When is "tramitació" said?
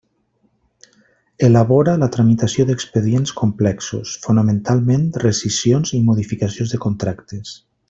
2.15-2.65